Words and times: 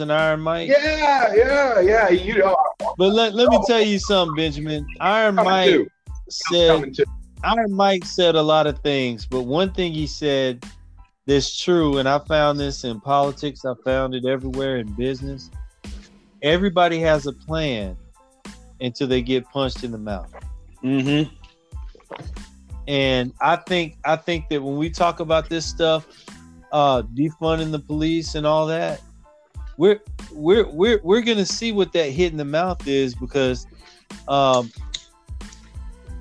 and 0.00 0.12
Iron 0.12 0.40
Mike. 0.40 0.68
Yeah, 0.68 1.34
yeah, 1.34 1.80
yeah. 1.80 2.08
You 2.08 2.38
know, 2.38 2.56
But 2.96 3.12
let, 3.12 3.34
let 3.34 3.48
me 3.48 3.58
tell 3.66 3.80
you 3.82 3.98
something, 3.98 4.36
Benjamin. 4.36 4.86
Iron 5.00 5.36
Mike 5.36 5.70
too. 5.70 5.88
said 6.28 6.94
Iron 7.44 7.72
Mike 7.72 8.04
said 8.04 8.34
a 8.34 8.42
lot 8.42 8.66
of 8.66 8.78
things, 8.80 9.26
but 9.26 9.42
one 9.42 9.72
thing 9.72 9.92
he 9.92 10.06
said 10.06 10.64
that's 11.26 11.60
true, 11.60 11.98
and 11.98 12.08
I 12.08 12.18
found 12.20 12.58
this 12.58 12.84
in 12.84 13.00
politics, 13.00 13.64
I 13.64 13.74
found 13.84 14.14
it 14.14 14.24
everywhere 14.24 14.78
in 14.78 14.92
business. 14.94 15.50
Everybody 16.42 17.00
has 17.00 17.26
a 17.26 17.32
plan 17.32 17.96
until 18.80 19.06
they 19.08 19.22
get 19.22 19.48
punched 19.50 19.84
in 19.84 19.90
the 19.92 19.98
mouth. 19.98 20.32
Mm-hmm. 20.82 21.32
And 22.86 23.32
I 23.40 23.56
think 23.56 23.96
I 24.04 24.16
think 24.16 24.48
that 24.48 24.62
when 24.62 24.76
we 24.76 24.88
talk 24.90 25.20
about 25.20 25.48
this 25.48 25.66
stuff, 25.66 26.06
uh 26.72 27.02
defunding 27.14 27.72
the 27.72 27.78
police 27.78 28.34
and 28.34 28.46
all 28.46 28.66
that, 28.66 29.00
we're 29.78 30.00
we're 30.30 30.68
we're 30.68 31.00
we're 31.02 31.22
gonna 31.22 31.46
see 31.46 31.72
what 31.72 31.92
that 31.94 32.10
hit 32.10 32.30
in 32.30 32.36
the 32.36 32.44
mouth 32.44 32.86
is 32.86 33.14
because 33.14 33.66
um 34.28 34.70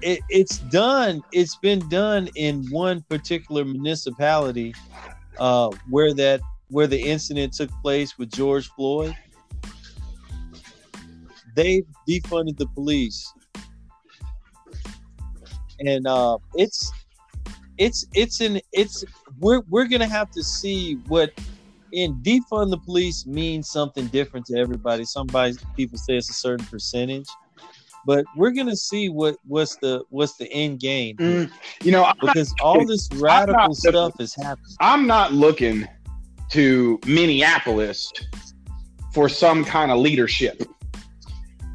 it, 0.02 0.22
it's 0.30 0.60
done 0.60 1.22
it's 1.34 1.58
been 1.58 1.80
done 1.90 2.30
in 2.36 2.66
one 2.70 3.02
particular 3.10 3.66
municipality 3.66 4.74
uh 5.40 5.70
where 5.90 6.14
that 6.14 6.40
where 6.70 6.88
the 6.88 7.02
incident 7.02 7.52
took 7.54 7.70
place 7.82 8.18
with 8.18 8.30
George 8.30 8.70
Floyd. 8.72 9.16
They 11.56 11.84
defunded 12.08 12.58
the 12.58 12.68
police 12.68 13.34
and 15.80 16.08
uh, 16.08 16.38
it's 16.56 16.92
it's 17.78 18.06
it's 18.14 18.42
an 18.42 18.60
it's 18.72 19.04
we're 19.40 19.62
we're 19.70 19.88
gonna 19.88 20.08
have 20.08 20.32
to 20.32 20.44
see 20.44 20.96
what 21.08 21.32
in 21.92 22.16
defund 22.16 22.70
the 22.72 22.78
police 22.78 23.26
means 23.26 23.70
something 23.70 24.08
different 24.08 24.46
to 24.48 24.58
everybody. 24.58 25.06
Somebody 25.06 25.56
people 25.76 25.98
say 25.98 26.18
it's 26.18 26.30
a 26.30 26.34
certain 26.34 26.66
percentage, 26.66 27.28
but 28.06 28.26
we're 28.36 28.52
gonna 28.52 28.76
see 28.76 29.10
what 29.10 29.38
what's 29.46 29.76
the 29.78 30.04
what's 30.10 30.36
the 30.38 30.52
end 30.52 30.80
game 30.80 31.18
Mm, 31.18 31.52
you 31.82 31.92
know, 31.92 32.04
I'm 32.04 32.16
not, 32.22 32.34
because 32.34 32.54
all 32.62 32.86
this 32.86 33.10
radical 33.16 33.56
not- 33.56 33.76
stuff 33.76 34.14
is 34.20 34.36
happening. 34.36 34.76
I'm 34.80 35.08
not 35.08 35.34
looking 35.34 35.88
to 36.52 37.00
Minneapolis 37.06 38.12
for 39.14 39.28
some 39.30 39.66
kind 39.66 39.92
of 39.92 40.00
leadership. 40.00 40.64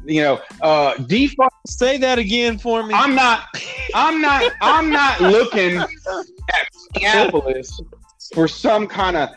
You 0.05 0.21
know, 0.21 0.41
uh, 0.61 0.95
defund. 0.95 1.49
Say 1.67 1.97
that 1.97 2.19
again 2.19 2.57
for 2.57 2.83
me. 2.83 2.93
I'm 2.93 3.15
not. 3.15 3.43
I'm 3.95 4.21
not. 4.21 4.51
I'm 4.61 4.89
not 4.89 5.21
looking 5.21 5.77
at 5.77 6.67
Minneapolis 6.93 7.79
for 8.33 8.47
some 8.47 8.85
kind 8.87 9.15
of 9.15 9.29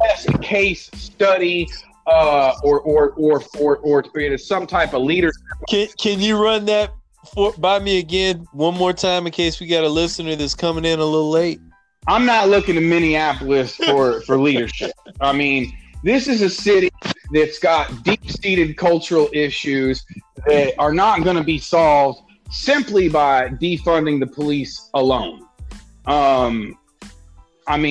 test 0.00 0.40
case 0.42 0.90
study 0.94 1.68
uh, 2.06 2.54
or 2.62 2.80
or 2.80 3.10
or 3.10 3.40
for 3.40 3.78
or, 3.78 4.04
or 4.14 4.38
some 4.38 4.66
type 4.66 4.94
of 4.94 5.02
leader. 5.02 5.30
Can 5.68 5.88
can 5.98 6.20
you 6.20 6.42
run 6.42 6.64
that 6.66 6.92
for 7.34 7.52
by 7.54 7.78
me 7.78 7.98
again 7.98 8.46
one 8.52 8.76
more 8.76 8.92
time 8.92 9.26
in 9.26 9.32
case 9.32 9.60
we 9.60 9.66
got 9.66 9.84
a 9.84 9.88
listener 9.88 10.36
that's 10.36 10.54
coming 10.54 10.84
in 10.84 10.98
a 10.98 11.04
little 11.04 11.30
late? 11.30 11.60
I'm 12.08 12.26
not 12.26 12.48
looking 12.48 12.74
to 12.74 12.80
Minneapolis 12.80 13.76
for 13.76 14.20
for 14.26 14.38
leadership. 14.38 14.92
I 15.20 15.32
mean, 15.32 15.72
this 16.02 16.26
is 16.26 16.42
a 16.42 16.50
city 16.50 16.90
that's 17.32 17.58
got 17.58 18.02
deep-seated 18.02 18.76
cultural 18.76 19.28
issues 19.32 20.04
that 20.46 20.74
are 20.78 20.92
not 20.92 21.22
going 21.22 21.36
to 21.36 21.44
be 21.44 21.58
solved 21.58 22.20
simply 22.50 23.08
by 23.08 23.48
defunding 23.48 24.20
the 24.20 24.26
police 24.26 24.90
alone. 24.94 25.46
Um, 26.06 26.76
I 27.66 27.76
mean. 27.76 27.90